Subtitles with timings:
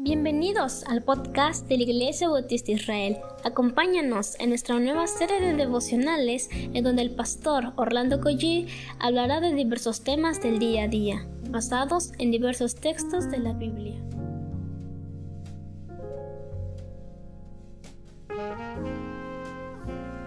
[0.00, 3.16] Bienvenidos al podcast de la Iglesia Bautista Israel.
[3.42, 8.68] Acompáñanos en nuestra nueva serie de devocionales en donde el pastor Orlando Collie
[9.00, 14.00] hablará de diversos temas del día a día, basados en diversos textos de la Biblia.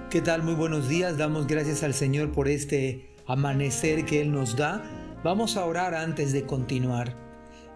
[0.10, 0.44] ¿Qué tal?
[0.44, 1.18] Muy buenos días.
[1.18, 4.84] Damos gracias al Señor por este amanecer que Él nos da.
[5.24, 7.31] Vamos a orar antes de continuar.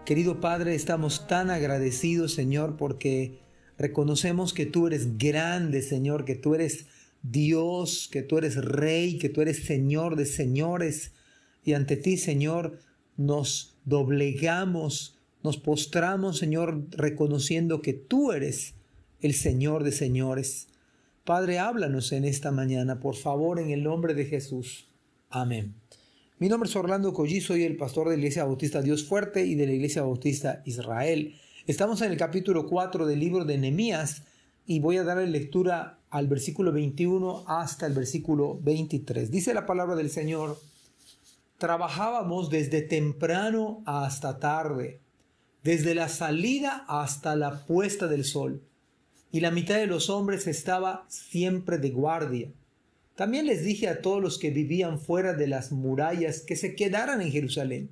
[0.06, 3.40] Querido Padre, estamos tan agradecidos, Señor, porque
[3.76, 6.86] reconocemos que tú eres grande, Señor, que tú eres
[7.24, 11.10] Dios, que tú eres Rey, que tú eres Señor de señores.
[11.64, 12.78] Y ante ti, Señor,
[13.16, 18.74] nos doblegamos, nos postramos, Señor, reconociendo que tú eres
[19.20, 20.68] el Señor de señores.
[21.24, 24.86] Padre, háblanos en esta mañana, por favor, en el nombre de Jesús.
[25.30, 25.74] Amén.
[26.38, 29.54] Mi nombre es Orlando Collí, soy el pastor de la Iglesia Bautista Dios Fuerte y
[29.54, 31.34] de la Iglesia Bautista Israel.
[31.66, 34.22] Estamos en el capítulo 4 del libro de Nehemías
[34.66, 39.30] y voy a darle lectura al versículo 21 hasta el versículo 23.
[39.30, 40.58] Dice la palabra del Señor,
[41.56, 45.00] trabajábamos desde temprano hasta tarde,
[45.64, 48.60] desde la salida hasta la puesta del sol,
[49.32, 52.50] y la mitad de los hombres estaba siempre de guardia
[53.16, 57.22] también les dije a todos los que vivían fuera de las murallas que se quedaran
[57.22, 57.90] en Jerusalén.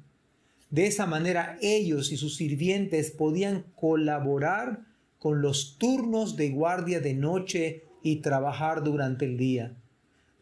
[0.70, 4.84] De esa manera ellos y sus sirvientes podían colaborar
[5.18, 9.74] con los turnos de guardia de noche y trabajar durante el día.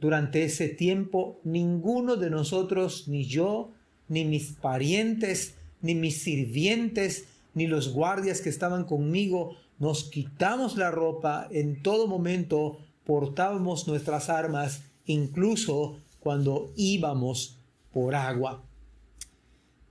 [0.01, 3.71] Durante ese tiempo ninguno de nosotros, ni yo,
[4.09, 10.91] ni mis parientes, ni mis sirvientes, ni los guardias que estaban conmigo, nos quitamos la
[10.91, 17.59] ropa en todo momento portábamos nuestras armas incluso cuando íbamos
[17.93, 18.65] por agua.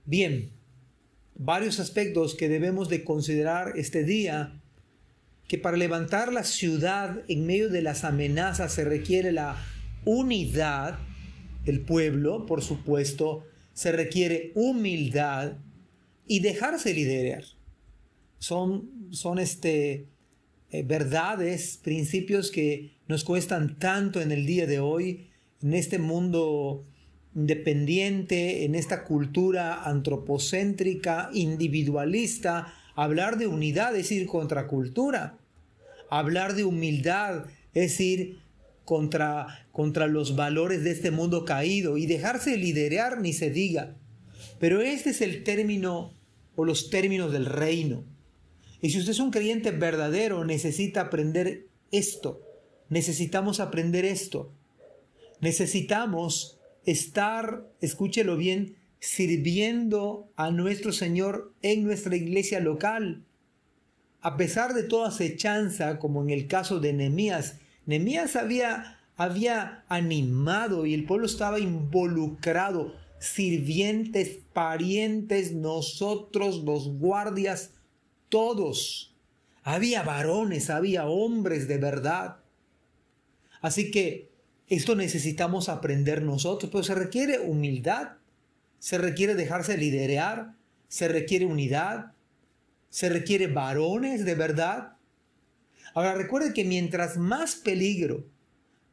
[0.04, 0.50] Bien,
[1.34, 4.60] varios aspectos que debemos de considerar este día,
[5.46, 9.56] que para levantar la ciudad en medio de las amenazas se requiere la
[10.04, 10.98] unidad
[11.64, 15.52] del pueblo, por supuesto, se requiere humildad
[16.26, 17.44] y dejarse liderar.
[18.38, 20.06] Son, son este,
[20.72, 25.28] eh, verdades, principios que nos cuestan tanto en el día de hoy,
[25.62, 26.86] en este mundo
[27.34, 35.36] independiente, en esta cultura antropocéntrica, individualista, hablar de unidad es ir contra cultura,
[36.08, 37.44] hablar de humildad
[37.74, 38.38] es ir
[38.86, 43.94] contra, contra los valores de este mundo caído y dejarse liderar ni se diga.
[44.58, 46.14] Pero este es el término
[46.56, 48.04] o los términos del reino.
[48.82, 52.42] Y si usted es un creyente verdadero, necesita aprender esto.
[52.88, 54.52] Necesitamos aprender esto.
[55.40, 63.24] Necesitamos estar, escúchelo bien, sirviendo a nuestro Señor en nuestra iglesia local.
[64.20, 70.86] A pesar de toda acechanza, como en el caso de Nehemías, Nehemías había, había animado
[70.86, 77.70] y el pueblo estaba involucrado, sirvientes, parientes, nosotros, los guardias,
[78.32, 79.14] todos.
[79.62, 82.38] Había varones, había hombres de verdad.
[83.60, 84.32] Así que
[84.68, 88.12] esto necesitamos aprender nosotros, pero se requiere humildad,
[88.78, 90.54] se requiere dejarse liderar,
[90.88, 92.12] se requiere unidad,
[92.88, 94.96] se requiere varones de verdad.
[95.94, 98.24] Ahora recuerde que mientras más peligro,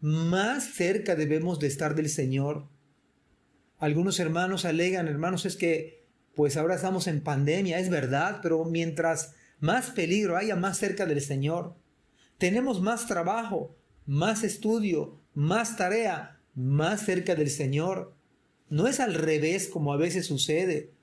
[0.02, 2.68] más cerca debemos de estar del Señor.
[3.78, 5.99] Algunos hermanos alegan, hermanos, es que
[6.40, 11.20] pues ahora estamos en pandemia, es verdad, pero mientras más peligro haya más cerca del
[11.20, 11.76] Señor,
[12.38, 18.16] tenemos más trabajo, más estudio, más tarea, más cerca del Señor.
[18.70, 20.94] No es al revés como a veces sucede.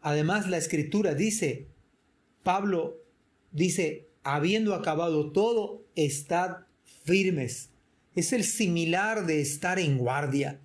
[0.00, 1.68] Además, la escritura dice,
[2.42, 3.04] Pablo
[3.52, 6.66] dice, habiendo acabado todo, estad
[7.04, 7.70] firmes.
[8.16, 10.58] Es el similar de estar en guardia.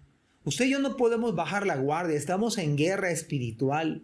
[0.46, 4.04] Usted y yo no podemos bajar la guardia, estamos en guerra espiritual.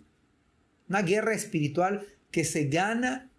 [0.89, 3.29] Una guerra espiritual que se gana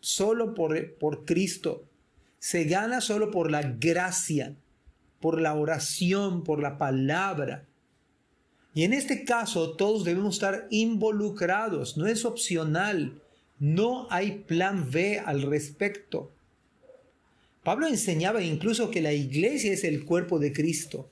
[0.00, 1.88] solo por, por Cristo,
[2.38, 4.54] se gana solo por la gracia,
[5.20, 7.66] por la oración, por la palabra.
[8.74, 13.22] Y en este caso todos debemos estar involucrados, no es opcional,
[13.58, 16.30] no hay plan B al respecto.
[17.64, 21.10] Pablo enseñaba incluso que la iglesia es el cuerpo de Cristo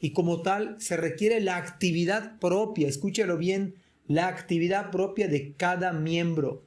[0.00, 3.74] y como tal se requiere la actividad propia, escúchelo bien,
[4.06, 6.64] la actividad propia de cada miembro.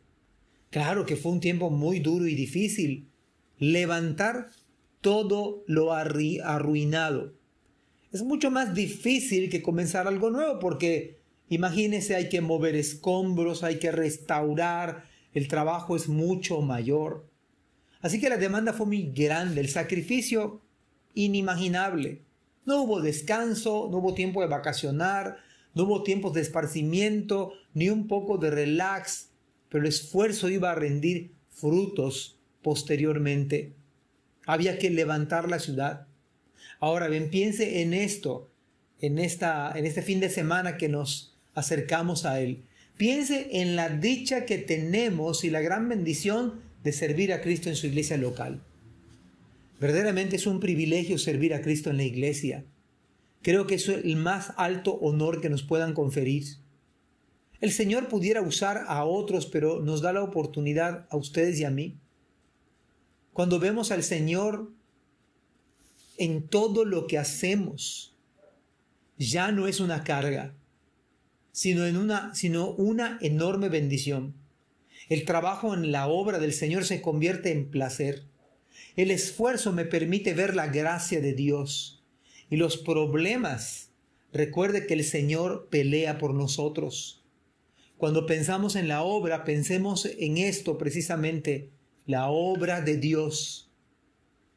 [0.69, 3.07] Claro que fue un tiempo muy duro y difícil.
[3.59, 4.49] Levantar
[5.01, 7.33] todo lo arruinado.
[8.11, 11.17] Es mucho más difícil que comenzar algo nuevo porque
[11.49, 17.29] Imagínese, hay que mover escombros, hay que restaurar, el trabajo es mucho mayor.
[18.01, 20.61] Así que la demanda fue muy grande, el sacrificio
[21.13, 22.21] inimaginable.
[22.67, 25.37] No hubo descanso, no hubo tiempo de vacacionar,
[25.73, 29.29] no hubo tiempos de esparcimiento, ni un poco de relax,
[29.69, 33.73] pero el esfuerzo iba a rendir frutos posteriormente.
[34.45, 36.07] Había que levantar la ciudad.
[36.81, 38.51] Ahora bien, piense en esto,
[38.99, 42.65] en, esta, en este fin de semana que nos acercamos a Él.
[42.97, 47.77] Piense en la dicha que tenemos y la gran bendición de servir a Cristo en
[47.77, 48.61] su iglesia local.
[49.79, 52.65] Verdaderamente es un privilegio servir a Cristo en la iglesia.
[53.41, 56.43] Creo que es el más alto honor que nos puedan conferir.
[57.59, 61.71] El Señor pudiera usar a otros, pero nos da la oportunidad a ustedes y a
[61.71, 61.97] mí.
[63.33, 64.71] Cuando vemos al Señor
[66.17, 68.15] en todo lo que hacemos,
[69.17, 70.55] ya no es una carga,
[71.51, 71.83] sino,
[72.33, 74.35] sino una enorme bendición.
[75.09, 78.23] El trabajo en la obra del Señor se convierte en placer.
[78.95, 82.03] El esfuerzo me permite ver la gracia de Dios
[82.49, 83.91] y los problemas.
[84.33, 87.23] Recuerde que el Señor pelea por nosotros.
[87.97, 91.71] Cuando pensamos en la obra, pensemos en esto precisamente,
[92.05, 93.71] la obra de Dios.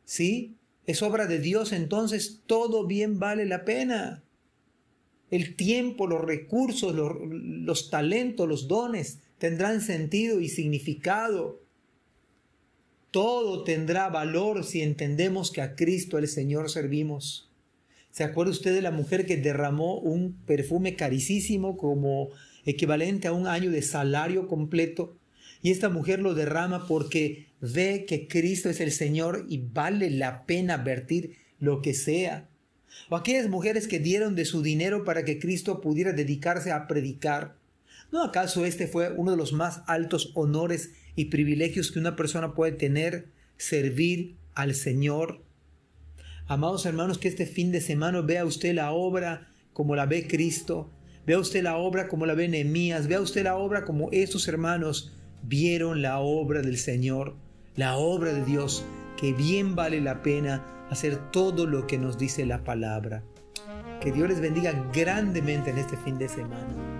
[0.05, 0.57] ¿Sí?
[0.87, 4.25] Es obra de Dios, entonces todo bien vale la pena.
[5.31, 11.63] El tiempo, los recursos, los, los talentos, los dones tendrán sentido y significado.
[13.11, 17.51] Todo tendrá valor si entendemos que a Cristo el Señor servimos.
[18.13, 22.29] ¿Se acuerda usted de la mujer que derramó un perfume carísimo como
[22.65, 25.17] equivalente a un año de salario completo?
[25.61, 30.47] Y esta mujer lo derrama porque ve que Cristo es el Señor y vale la
[30.47, 32.49] pena vertir lo que sea.
[33.09, 37.57] O aquellas mujeres que dieron de su dinero para que Cristo pudiera dedicarse a predicar.
[38.13, 42.55] ¿No acaso este fue uno de los más altos honores y privilegios que una persona
[42.55, 43.29] puede tener,
[43.59, 45.45] servir al Señor?
[46.47, 50.91] Amados hermanos, que este fin de semana vea usted la obra como la ve Cristo,
[51.27, 55.13] vea usted la obra como la ve Nehemías, vea usted la obra como estos hermanos
[55.43, 57.37] vieron la obra del Señor,
[57.77, 58.85] la obra de Dios,
[59.19, 63.23] que bien vale la pena hacer todo lo que nos dice la palabra.
[64.01, 67.00] Que Dios les bendiga grandemente en este fin de semana.